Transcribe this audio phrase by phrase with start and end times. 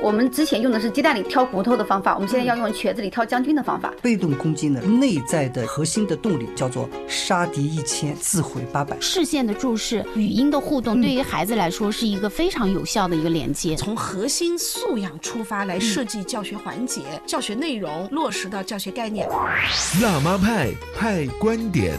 [0.00, 3.92] 我们之前用的是鸡蛋里挑骨头的方法，我们现在要用瘸子里挑将军的方法。
[4.00, 8.96] 被动攻击呢，内在的核心的动力叫做杀敌一千，自毁八百。
[9.00, 13.74] 视线的注视、语音的互动，对于孩子来说是一个非常有效的一个连接。
[13.74, 19.28] 从核心素养出发来设计教学环节、教学内容，落实到教学概念。
[20.00, 21.98] 辣妈派派观点，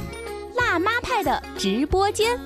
[0.56, 2.40] 辣妈派的直播间。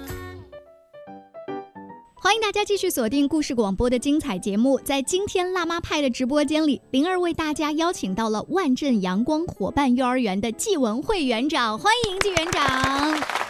[2.23, 4.79] 欢迎大家继续锁定故事广播的精彩节目。
[4.79, 13.42] 在今天辣妈派的直播间里，灵儿为大家邀请到了万镇阳光伙伴幼儿园的季文慧园长，欢迎季园长。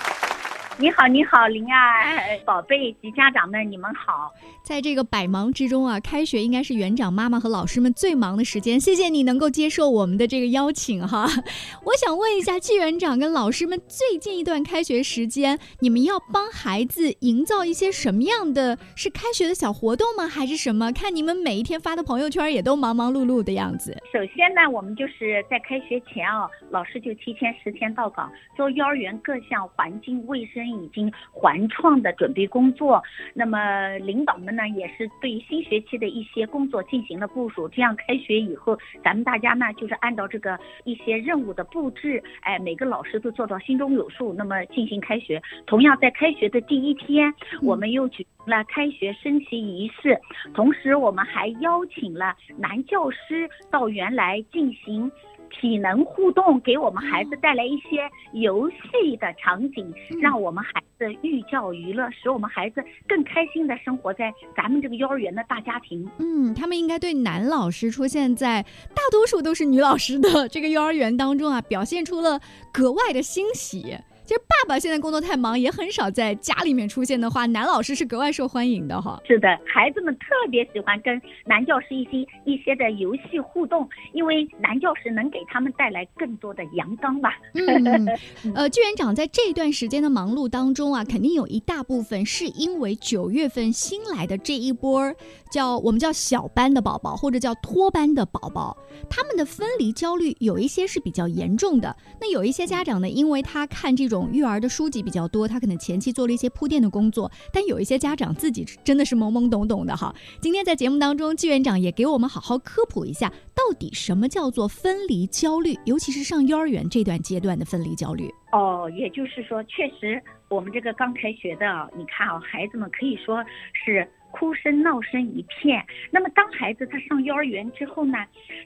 [0.80, 4.34] 你好，你好，灵儿宝贝及家长们，你们好。
[4.64, 8.80] 在这个百忙之中啊，开学应该是园长妈妈和老师们最忙的时间。
[8.80, 11.28] 谢谢你能够接受我们的这个邀请哈。
[11.86, 20.28] 我想问一下季园长跟老师们，最近一段开学时间，你们要帮孩子营造一些什么样的是开学的小活动吗？
[20.28, 20.92] 还是什么？
[20.92, 23.95] 看你们每一天发的朋友圈也都忙忙碌碌的样子。
[24.12, 30.62] 首先呢，我们就是在开学前啊，老师就提前十天到岗，做幼儿园各项环境卫生。
[30.67, 33.02] 已经环创的准备工作，
[33.33, 37.67] 那么领导们呢也是对新学期的一些工作进行了部署。
[37.70, 45.42] 这样开学以后，咱们大家呢就是按照这个一些任务的布置，哎，每个老师都做到心中有数，那么进行开学。
[45.66, 50.20] 同样在开学的第一天，我们又举行了开学升旗仪式，
[50.53, 55.11] 同时我们还邀请了男教师到原来进行。
[55.59, 66.10] 体能互动，给我们孩子带来一些游戏的场景，让我们孩子寓教于乐，使我们孩子更开心的生活在咱们这个幼儿园的大家庭。
[66.18, 72.40] 嗯，他们应该对男老师出现在大多数都是女老师的这个幼儿园当中啊，表现出了
[72.72, 73.95] 格外的欣喜。
[74.26, 79.22] 其实爸爸现在工作太忙，也很少在家里面出现的话，男老师是格外受欢迎的哈。
[79.28, 87.34] 是的，孩子们特别喜欢跟男教师一些一些的游戏互动，因为男教师能给他们带来更多的阳刚吧。
[87.54, 88.08] 嗯，
[88.56, 95.14] 呃，剧园长在这段时间的忙碌当中啊，肯定有一大部分是因为九月份新来的这一波
[95.52, 98.78] 叫我们叫小班的宝宝或者叫托班的宝宝，
[99.10, 101.94] 他们的分离焦虑有一些是比较严重的。
[102.22, 104.13] 那有一些家长呢，因为他看这种。
[104.14, 110.14] 种育儿的书籍比较多，他可能前期做了一些铺垫的工作，但有一些家长自己真的是懵懵懂懂的哈。
[110.40, 118.30] 今天在节目当中，季园长也给我们好好科普一下，到底什么叫做分离焦虑，尤其是上幼儿园这段阶段的分离焦虑。
[118.52, 123.44] 哦，也就是说，确实我们这个刚开学的，你看啊，孩子们可以说
[123.74, 124.08] 是。
[124.33, 125.86] 哭声闹声一片。
[126.10, 128.18] 那么，当孩子他上幼儿园之后呢，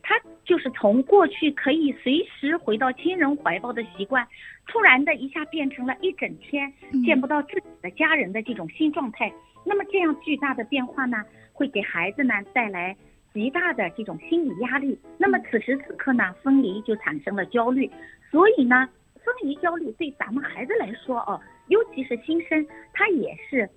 [0.01, 4.25] 他就是从过去可以随时回到亲人怀抱的习惯，
[4.67, 6.71] 突然的一下变成了一整天
[7.05, 9.31] 见不到自己的家人的这种新状态。
[9.65, 11.17] 那么，这样巨大的变化呢，
[11.51, 12.95] 会给孩子呢带来
[13.33, 14.97] 极大的这种心理压力。
[15.17, 17.91] 那么，此时此刻呢，分离就产生了焦虑。
[18.31, 23.69] 所以呢，分离焦虑对咱们孩子来说哦，尤其是新生，他也是。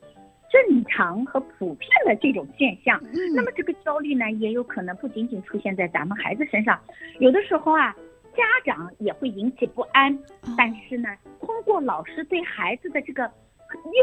[0.50, 3.00] 正常和普遍的这种现象，
[3.34, 6.78] 那么这个焦虑呢，也有可能不仅仅出现在咱们孩子身上，
[7.20, 7.94] 有的时候啊，
[8.36, 10.18] 家长也会引起不安。
[10.58, 11.08] 但是呢，
[11.40, 13.30] 通过老师对孩子的这个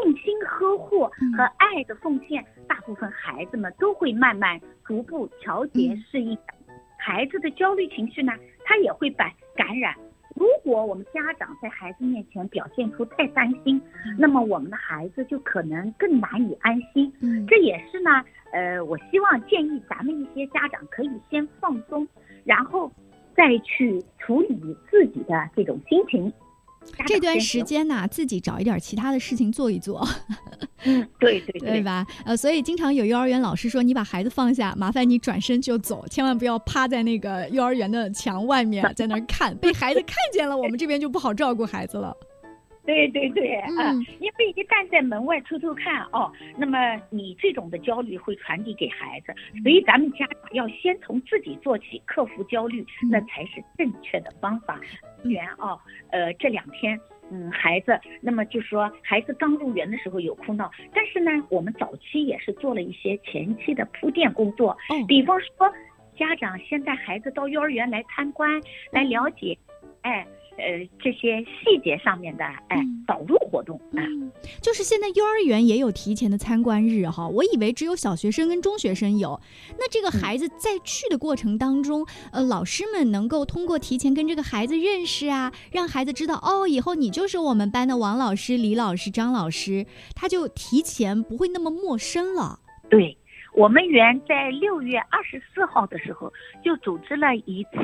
[0.03, 1.03] 用心呵护
[1.37, 6.37] 和爱的奉献，大部分孩子们都会慢慢逐步调节适应。
[6.97, 8.31] 孩子的焦虑情绪呢，
[8.63, 9.93] 他也会把感染。
[10.39, 13.81] 如果我们家长在孩子面前表现出太担心，
[14.17, 17.11] 那么我们的孩子就可能更难以安心。
[17.21, 22.07] 嗯，这也是呢，呃，我希望建议咱们一些家长可以先放松，
[22.43, 22.91] 然后
[23.35, 24.55] 再去处理
[24.91, 26.31] 自己的这种心情。
[27.05, 30.07] 这段时间呢，自己找一点其他的事情做一做。
[30.83, 32.05] 嗯，对对 对吧？
[32.25, 42.15] 呃，所以经常有幼儿园老师说，你把孩子放下，麻烦你转身就走，千万不要趴在那个幼儿园的墙外面 在那儿看，被孩子看见了，我们这边就不好照顾孩子了。
[42.87, 54.79] 对对对，啊，因为一旦在门外偷偷看哦，那么你这种的焦虑会传递给孩子，所以咱们家长要先从自己做起，克服焦虑，那才是正确的方法。
[55.23, 55.77] 园哦，
[56.11, 56.97] 呃，这两天，
[57.29, 64.77] 嗯，孩子，那么就说孩子刚入园的时候有哭闹，但是呢，我们早期也是做了一些前期的铺垫工作，
[65.09, 65.69] 比方说，
[66.17, 68.49] 家长先带孩子到幼儿园来参观，
[68.91, 69.57] 来了解，
[70.03, 70.25] 哎。
[70.57, 74.01] 呃，这些细节上面的哎导入活动啊，
[74.61, 79.39] 就是现在幼儿园也有提前的参观日哈，我以为只有小学生跟中学生有。
[79.77, 92.59] 那这个孩子在去的过程当中，呃，老师们能够通过提前跟这个孩子认识啊，让孩子知道哦，以后你就是我们班的王老师、李老师、张老师，他就提前不会那么陌生了。
[92.89, 93.17] 对。
[93.57, 96.31] 我们园在六月二十四号的时候
[96.63, 97.79] 就组织了一次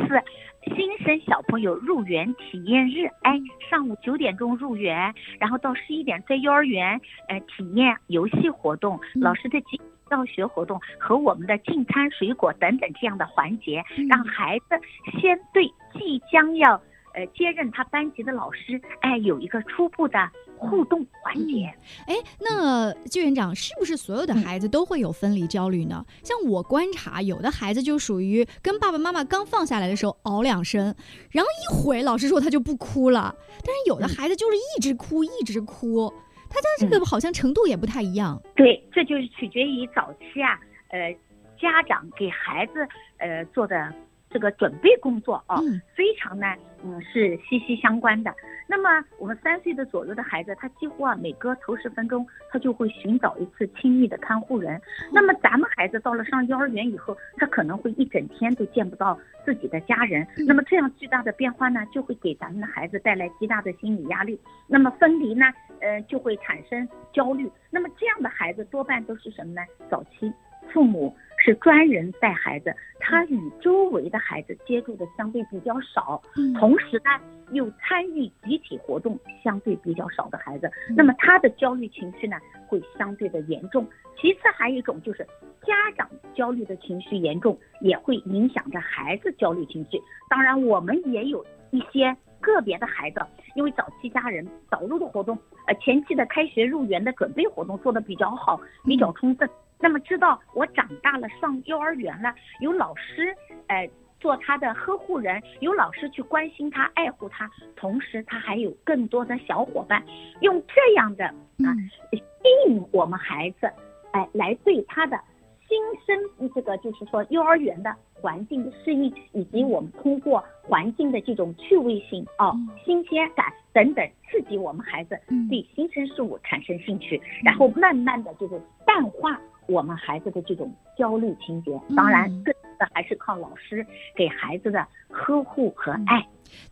[0.75, 3.07] 新生小朋友入园体验日。
[3.23, 3.41] 哎，
[3.71, 14.79] 上午九点钟入园，然后到十一点在幼儿园呃体验游戏活动，老师的集教学活动和我们的进餐水果等等这样的环节，让孩子
[15.19, 15.65] 先对
[15.97, 16.79] 即将要
[17.15, 20.29] 呃接任他班级的老师，哎有一个初步的
[20.69, 21.73] 互动环节。
[22.07, 26.05] 哎，那季园长是不是所有的孩子都会有分离焦虑呢？
[26.23, 30.95] 像我观察，有的孩子就属于跟爸爸妈妈刚放下来的时候嗷两声，
[31.31, 36.11] 然后一会老师说他就不哭了，但是有的孩子就是一直哭一直哭，
[36.49, 38.41] 他家这个好像程度也不太一样。
[38.55, 41.13] 对，这就是取决于早期啊，呃，
[41.59, 42.87] 家长给孩子
[43.17, 43.93] 呃做的
[44.33, 46.47] 这个准备工作啊，嗯非常呢，
[46.83, 48.33] 嗯，是息息相关的。
[48.67, 54.81] 那么我们三岁的左右的孩子，他几乎啊每隔头十分钟，他就会寻找一次亲密的看护人。
[55.11, 60.25] 那么咱们孩子到了上幼儿园以后，他可能会一整天都见不到自己的家人。
[60.47, 64.39] 那么这样巨大的变化呢，就会给咱们的孩子带来极大的心理压力。
[64.65, 65.45] 那么分离呢，
[65.79, 67.47] 呃，就会产生焦虑。
[67.69, 69.61] 那么这样的孩子多半都是什么呢？
[69.89, 70.33] 早期
[70.71, 77.19] 父母是专人带孩子，他与周围的孩子接触的相对比较少，嗯同时呢
[77.51, 82.37] 又参与集体活动相对比较少的孩子，那么他的焦虑情绪呢
[82.67, 83.85] 会相对的严重。
[84.15, 85.27] 其次还有一种就是
[85.65, 90.01] 家长焦虑的情绪严重，也会影响着孩子焦虑情绪。
[90.29, 93.19] 当然，我们也有一些个别的孩子，
[93.55, 95.37] 因为早期家人导入的活动，
[95.67, 99.49] 呃，前期的开学入园的准备活动做得比较好，比较充分。
[99.83, 103.35] 那么知道我长大了上幼儿园了，有老师，
[103.67, 103.89] 呃。
[104.23, 110.01] 做他的呵护人，有老师去关心他、爱护他，同时他还有更多的小伙伴，
[110.39, 111.75] 用这样的啊嗯
[112.13, 112.23] 吸
[112.69, 113.69] 引我们孩子，
[114.13, 115.19] 哎，来对他的
[115.67, 122.55] 新生这个就是说幼儿园的环境的适应，以及我们通过环境的这种趣味性哦、
[122.85, 129.37] 新鲜感等等，刺激我们孩子嗯对新生事物产生兴趣，然后慢慢的就是淡化
[129.67, 131.71] 我们孩子的这种焦虑情节。
[131.95, 136.25] 当然嗯，更多的还是靠老师给孩子的呵护和爱。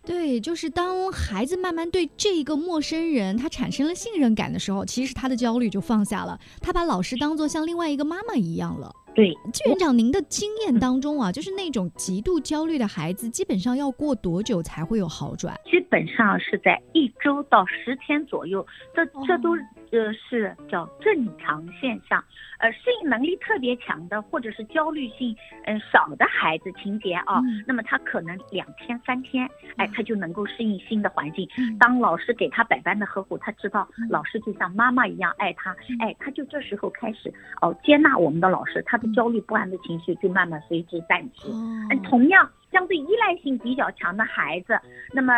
[0.04, 8.92] 对，就是当孩子慢慢对这个陌生人他产生了信任感的时候，其实他的焦虑就放下了，他把老师当做像另外一个妈妈一样了。
[9.14, 15.54] 对，季园长，您的经验当中啊，就是那种极度焦虑的孩子，基本上要过多久才会有好转？
[15.70, 19.54] 基本上是在一周到十天左右，这这都
[19.92, 22.22] 呃是叫正常现象。
[22.58, 25.34] 呃，适应能力特别强的，或者是焦虑性
[25.64, 31.48] 嗯、呃少的孩子情节啊，嗯那么他可能两天三天，哎，他就能够适应新的环境。
[31.58, 41.48] 嗯当老师给他百般的呵护，他知道嗯老师就像妈妈一样爱他，嗯哎，他就这时候开始哦接纳我们的老师，他的嗯焦虑不安的情绪就慢慢随之淡去。
[41.48, 44.78] 哦嗯，同样，相对依赖性比较强的孩子，
[45.12, 45.32] 那么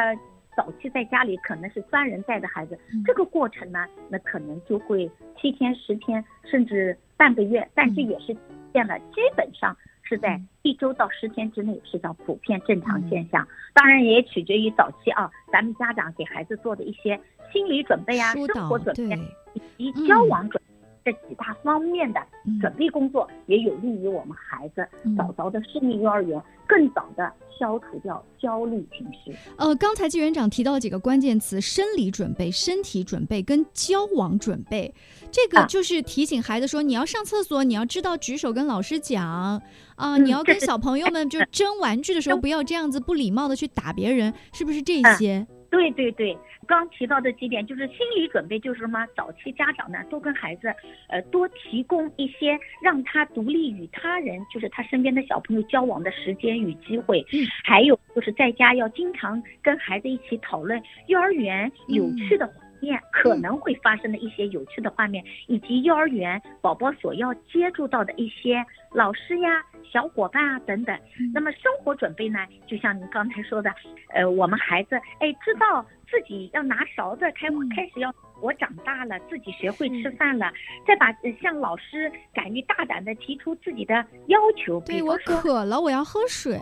[0.57, 3.03] 早期在家里可能是专人带的孩子，嗯。
[3.05, 5.11] 这个过程呢，那可能就会
[5.41, 8.09] 七天、十天，甚至半个月，但这嗯。
[8.09, 8.37] 也是
[8.73, 10.49] 见了，基本上是在嗯。
[10.63, 13.47] 一周到十天之内是叫普遍正常现象。
[13.73, 17.21] 当然也取决于早期啊，咱们家长给孩子做的一些
[17.53, 19.19] 心理准备啊、生活准备
[19.55, 20.09] 以及嗯。
[20.09, 20.64] 交往准备。
[21.05, 22.59] 这几大方面的嗯。
[22.61, 25.17] 准备工作，也有利于我们孩子嗯。
[25.17, 29.37] 早早的适应幼儿园，更早的消除掉焦虑情绪。
[29.57, 34.93] 呃，刚才季园长提到几个关键词：生理准备、身体准备跟交往准备。
[35.31, 35.67] 这个啊。
[35.67, 39.61] 就是提醒孩子说，你要上厕所，你要知道举手跟老师讲。
[39.97, 45.15] 啊、嗯你要跟小朋友们就争玩具的时候，不要这样子不礼貌的去打别人，是不是这嗯。
[45.17, 45.47] 些？
[45.71, 49.07] 对对对，刚提到的几点就是心理准备，就是什么？
[49.17, 50.75] 早期家长呢，多跟孩子，
[51.09, 57.25] 呃，多提供一些让他独立与他人，就是他身边的小朋友交往的时间与机会。
[57.33, 70.97] 嗯还有就是在家要经常跟孩子一起讨论幼儿园有趣的画面，可能会发生的一些有趣的画面，以及幼儿园宝宝所要接触到的一些老师呀、小伙伴啊等等。
[71.33, 73.73] 那么生活准备呢，就像您刚才说的，
[74.11, 80.53] 呃，我们孩子哎知道自己要拿勺子，开嗯开始要我长大了，自己学会吃饭了，
[80.87, 83.95] 再把呃向老师敢于大胆的提出自己的
[84.27, 86.61] 要求，比对我说，渴了，我要喝水。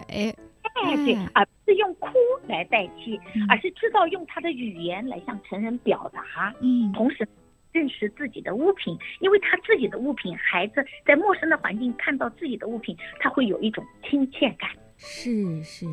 [0.74, 2.08] 哎对哎，而不是用哭
[2.48, 3.46] 来代替，嗯。
[3.48, 6.92] 而是知道用他的语言来向成人表达，嗯。
[6.92, 7.26] 同时。
[7.74, 14.68] 认识自己的物品，因为他自己的物品，孩子在陌生的环境看到自己的物品，他会有一种亲切感。
[14.98, 15.86] 是是，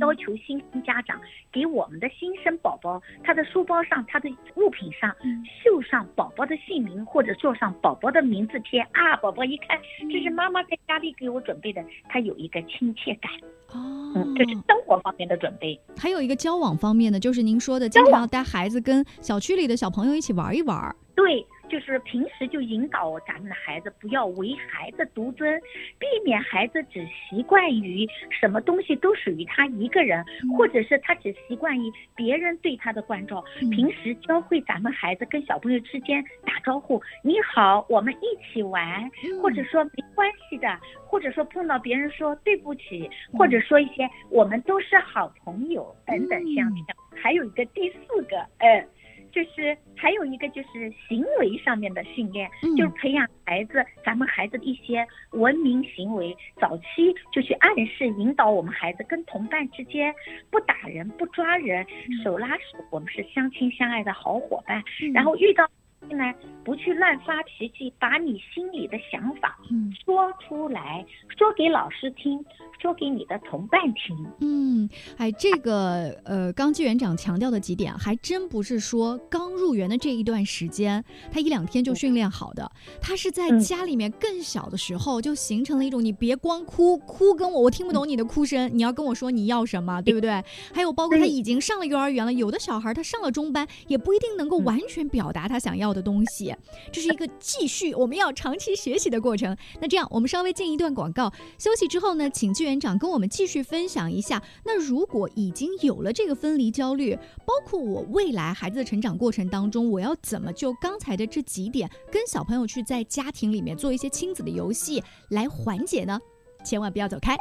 [0.00, 1.20] 要求新生家长
[1.52, 5.44] 给我们的新生宝宝，他的书包上、他的物品上嗯。
[5.62, 13.30] 绣上宝宝的姓名，或者做上宝宝的名字贴啊，宝宝一看这是妈妈在家里给我准备的，他有一个亲切感。
[13.72, 15.80] 哦嗯，这是生活方面的准备。
[15.96, 20.94] 还有一个交往方面的，就是您说的，经常要带孩子跟小区里的小朋友一起玩一玩。
[21.14, 25.58] 对，就是平时就引导咱们的孩子不要唯孩子独尊，
[25.98, 30.22] 避免孩子只习惯于什么东西都属于他一个人，
[30.54, 33.42] 或者是他只习惯于别人对他的关照。
[33.62, 39.10] 嗯平时教会咱们孩子跟小朋友之间打招呼，你好，我们一起玩，
[39.40, 46.86] 或者说没关系的，或者说碰到别人说对不起，或者说一些我们都是好朋友等等像这样。
[47.16, 48.86] 还有一个第四个，呃。
[49.32, 52.76] 就是还有一个就是行为上面的训练，嗯。
[52.76, 60.14] 就是培养孩子，咱们孩子的一些文明行为，早期就去暗示引导我们孩子跟同伴之间
[60.50, 61.84] 不打人、不抓人，
[62.22, 64.82] 手拉手，我们是相亲相爱的好伙伴。
[65.12, 65.68] 然后遇到
[66.10, 66.24] 呢，
[66.64, 69.92] 不去乱发脾气，把你心里的想法嗯。
[70.04, 71.04] 说出来，
[71.38, 72.44] 说给老师听，
[72.80, 74.16] 说给你的同伴听。
[74.40, 83.60] 嗯，哎，这个呃，刚季园长强调的几点，还真不是说刚入园的这一段时间，他一两天就训练好的，他是在嗯。
[83.60, 90.42] 家里面更小的时候就形成了一种，你别光哭哭跟我，我听不懂你的哭声，你要跟我说你要什么，对不对？
[90.74, 94.64] 还有包括他已经上了幼儿园了，有的小孩他上了中班，也不一定能够嗯。
[94.64, 96.54] 完全表达他想要的东西，
[96.92, 99.56] 这是一个继续我们要长期学习的过程。
[99.80, 104.42] 那这样，我们稍微进一段广告，休息之后呢，请季园长跟我们继续分享一下。
[104.64, 107.14] 那如果已经有了这个分离焦虑，
[107.46, 116.18] 包括我未来孩子的成长过程当中，我要怎么就刚才的这几点，跟小朋友去在家庭里面做一些亲子的游戏来缓解呢？
[116.64, 117.36] 千万不要走开。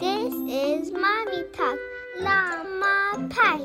[0.00, 1.78] This is Mommy Talk
[2.22, 3.60] 辣妈派。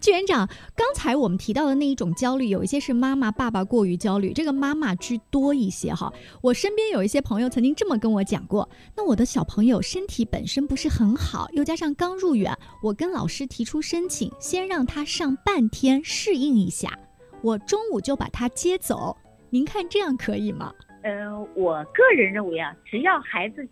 [0.00, 6.10] 季园长，刚才我们提到的那一种焦虑，有一些是妈妈、爸爸过于焦虑，这个妈妈居多一些哈。
[6.42, 8.66] 我身边有一些朋友曾经这么跟我讲过：
[8.96, 16.98] 那我的小朋友身体本身不是很好，又加上刚入园，我跟老师提出申请，先让他上半天适应一下，
[17.42, 19.14] 我中午就把他接走。
[19.50, 20.72] 您看这样可以吗？
[21.02, 23.66] 呃，我个人认为啊，只要孩子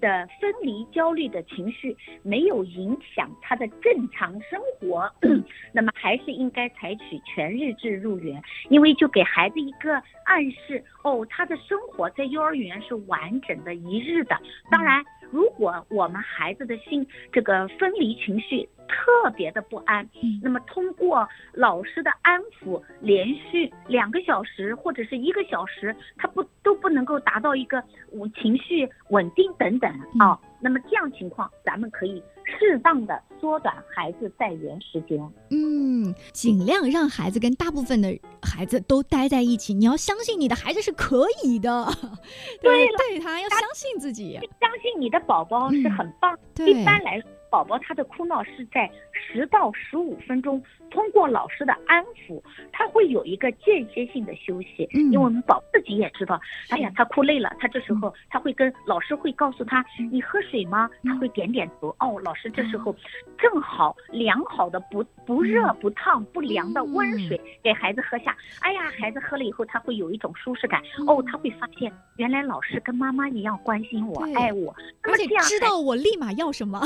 [0.00, 5.10] 的分离焦虑的情绪没有影响他的正常生活，
[5.72, 14.36] 那么还是应该采取全日制入园，因为就给孩子一个暗示，哦，他的生活在幼儿园是完整的一日的。
[14.70, 20.40] 当然，如果我们孩子的心这个分离情绪特别的不安，嗯。
[20.42, 32.22] 那么通过老师的安抚，连续两个小时或者是一个小时，他不都不能够达到一个我情绪稳定等等啊、那么这样情况，咱们可以
[32.58, 35.18] 适当的缩短孩子在园时间。
[35.50, 39.72] 嗯，尽量让孩子跟大部分的孩子都待在一起。
[39.74, 41.86] 你要相信你的孩子是可以的，
[42.62, 44.32] 对对他要相信自己。
[44.60, 46.36] 相信你的宝宝是很棒。
[46.54, 52.40] 对一般来说，宝宝他的哭闹是在十到十五分钟，通过老师的安抚，
[52.72, 54.88] 他会有一个间歇性的休息。
[54.94, 60.88] 嗯因为我们宝自己也知道，哎呀，他哭累了，他这时候他会跟老师会告诉他，你喝水吗？
[61.04, 61.94] 他会点点头。
[61.98, 62.94] 哦，老师这时候
[63.36, 68.36] 正好良好的不不热不烫不凉的温水给孩子喝下。
[68.60, 70.80] 哎呀，孩子喝了以后，他会有一种舒适感。
[71.06, 74.74] 哦，他会发现原来老师跟妈妈一样关心我、爱我。
[75.02, 76.80] 那而且么这样知道我立马要什么。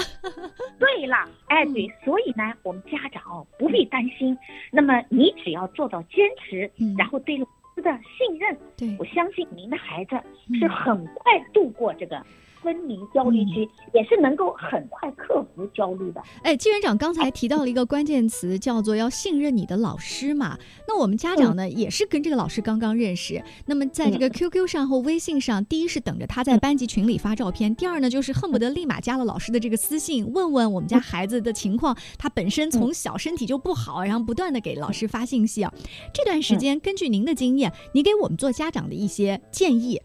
[0.79, 1.73] 对了，哎，嗯。
[1.73, 4.37] 对，所以呢，我们家长哦不必担心。
[4.71, 6.95] 那么你只要做到坚持，嗯。
[6.97, 8.97] 然后对老师的信任，对。
[8.99, 10.17] 我相信您的孩子
[10.49, 10.59] 嗯。
[10.59, 12.25] 是很快度过这个
[12.65, 16.23] 分离焦虑期，也是能够很快克服焦虑的。
[16.43, 20.59] 哎，季园长刚才提到了一个关键词，叫做要信任你的老师嘛。
[20.89, 23.45] 那我们家长呢，也是跟这个老师刚刚认识。
[23.67, 31.95] 那么在这个 QQ 上或微信上，第一是等着他在班级群里发照片，第二呢，就是恨不得立马加了老师的这个私信，问问我们家孩子的情况。
[32.19, 35.73] 他本身从小身体就不好，然后不断的给老师发信息啊。
[36.13, 40.01] 这段时间，根据您的经验，你给我们做家长的一些建议。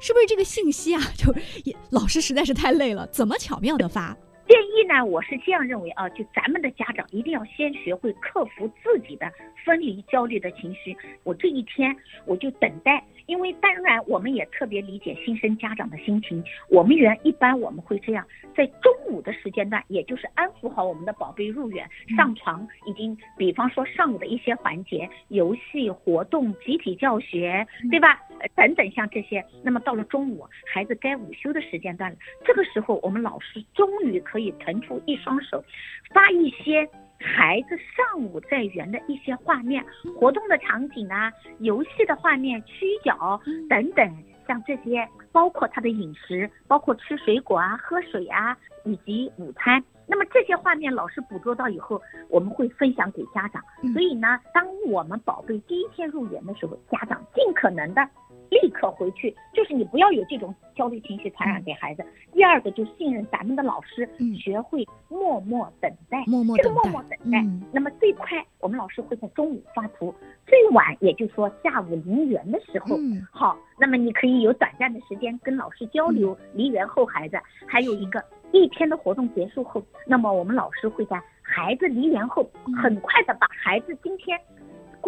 [0.00, 1.32] 是不是这个信息啊，就
[1.64, 4.16] 也老师实在是太累了，怎么巧妙的发？
[4.46, 9.30] 建议呢，我是这样认为啊，就咱们的家长一定要先学会克服自己的
[9.62, 10.96] 分离焦虑的情绪。
[11.22, 16.42] 我这一天我就等待，因为当然我们也特别理解新生家长的心情。
[16.70, 18.26] 我们园一般我们会这样，
[18.56, 21.86] 在中午的时间段，也就是安抚好我们的宝贝入园、
[22.16, 28.18] 上床，已经比方说上午的一些环节，游戏活动、集体教学，对吧？
[28.40, 29.44] 呃等等像这些。
[29.62, 35.64] 那么到了中午，孩子该午休的时间段了，这个时候我们老师终于可以腾出一双手，
[36.12, 36.88] 发一些。
[37.20, 39.84] 孩子上午在园的一些画面、
[40.16, 49.82] 活动的场景啊、游戏的画面、曲角等等，像这些，包括他的饮食，包括吃水果啊、喝水啊，以及午餐。
[50.06, 53.60] 那么这些画面老师捕捉到以后，我们会分享给家长。
[53.92, 58.08] 所以呢，当我们宝贝第一天入园的时候，家长尽可能的
[58.50, 62.04] 立刻回去，就是你不要有这种焦虑情绪传染给孩子。
[62.32, 66.24] 第二个就信任咱们的老师，嗯学会默默等待。
[66.26, 70.14] 默默这个默默等待，嗯那么最快我们老师会在中午发图，
[70.46, 76.36] 最晚也就是说下午离园的时候，嗯好，那么你可以有短暂的时间跟老师交流。
[76.54, 84.38] 离园后孩子还有一个一天的活动结束后，那么我们老师会在孩子离园后，嗯很快的把孩子今天。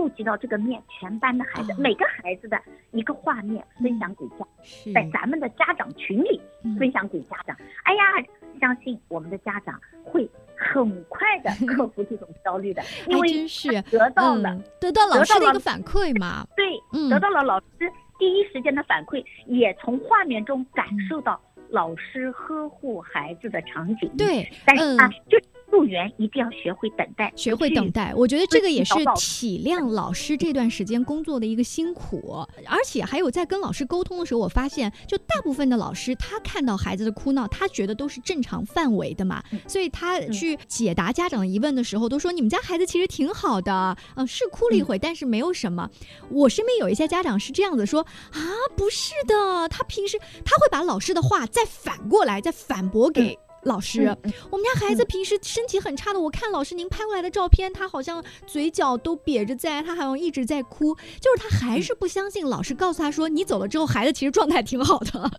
[0.00, 2.58] 顾及到这个面，全班的孩子，哦每个孩子的
[2.92, 4.46] 一个画面分享给家，
[4.94, 7.54] 在咱们的家长群里嗯分享给家长。
[7.82, 8.02] 哎呀，
[8.58, 10.26] 相信我们的家长会
[10.56, 16.46] 很快的 克服这种焦虑的，因为是得到了、嗯，得到老师的一个反馈嘛。
[16.56, 16.64] 对，
[16.94, 21.38] 嗯得到了老师第一时间的反馈，也从画面中感受到
[21.68, 25.38] 老师呵护孩子的场景。，对，嗯但是啊，就
[25.70, 45.88] 是入园一定要学会等待，学会等待，我觉得这个也是体谅老师这段时间工作的一个辛苦，而且还有在跟老师沟通的时候，我发现，就大部分的老师他看到孩子的哭闹，他觉得都是正常范围的嘛，所以他去解答家长的疑问的时候，都说你们家孩子其实挺好的，嗯、是哭了一会，但是没有什么。
[46.30, 48.00] 我身边有一些家长是这样子说
[48.32, 48.40] 啊，
[48.76, 53.38] 不是的，他平时他会把老师的话再反过来再反驳给。
[53.64, 54.16] 老师，
[54.50, 65.10] 我们家孩子平时身体很差的，我看老师您拍过来的照片，他好像嘴角都瘪着在，他好像一直在哭，就是他还是不相信老师告诉他说，你走了之后，孩子其实状态挺好的。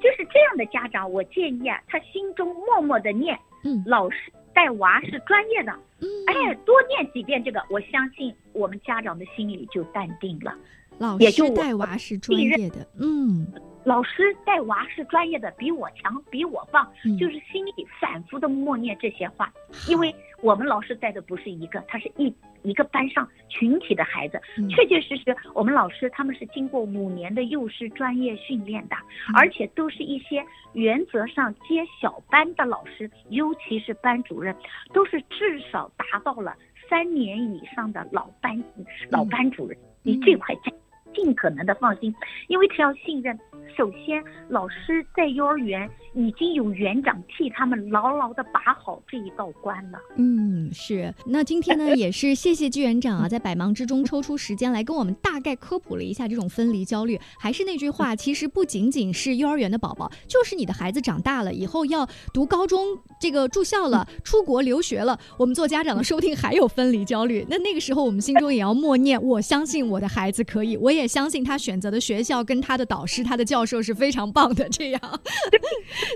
[0.00, 3.82] 就是这样的家长，我建议啊，他心中默默的念，嗯。
[3.86, 4.16] 老师
[4.54, 10.54] 带娃是专业的，嗯，哎，多念几遍这个，我相信我们家长的心里就淡定了。
[10.98, 13.46] 老师带娃是专业的，嗯，
[13.84, 17.16] 老师带娃是专业的，比我强，比我棒，嗯。
[17.16, 19.52] 就是心里反复的默念这些话，
[19.88, 24.68] 因为我们老师带的不是一个，他是一一个班上群体的孩子，嗯。
[24.68, 28.96] 确确实实，我们老师他们是经过五年的幼师专业训练的，
[29.36, 34.54] 而且都是一些原则上接小班的老师，尤其是班主任，
[34.92, 36.54] 都是至少达到了
[36.90, 38.62] 三年以上的老班
[39.10, 40.72] 老班主任，你这块家
[41.14, 42.14] 尽可能的放心，
[42.48, 43.38] 因为他要信任。
[43.76, 49.98] 首先，老师在幼儿园已经有园长替他们牢牢的把好这一道关了。
[50.16, 51.14] 嗯，是。
[51.26, 57.20] 那今天呢，也是谢谢季园长啊， 在百忙之中抽出时间来跟我们大概科普了一下这种分离焦虑。
[57.38, 67.46] 还是那句话，其实不仅仅是幼儿园的宝宝，就是你的孩子长大了以后要读高中，这个住校了，出国留学了，我们做家长的说不定还有分离焦虑。
[67.48, 75.00] 那那个时候，我们心中也要默念：我相信我的孩子可以，我也相信他选择的学校跟他的导师、他的教授是非常棒的，这样，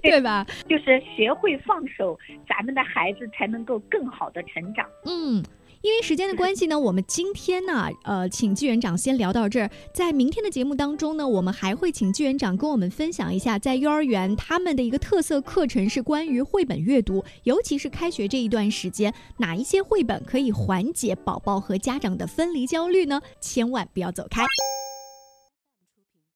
[0.02, 0.46] 对 吧？
[0.68, 2.18] 就是学会放手，
[2.48, 4.86] 咱们的孩子才能够更好的成长。
[5.06, 5.42] 嗯。
[5.82, 9.68] 因为时间的关系呢，我们今天呢，呃，请季园长先聊到这儿。
[9.92, 23.20] 在明天的节目当中呢，我们还会请季园长跟我们分享一下，在幼儿园他们的一个特色课程是关于绘本阅读，尤其是开学这一段时间，哪一些绘本可以缓解宝宝和家长的分离焦虑呢？
[23.40, 24.44] 千万不要走开。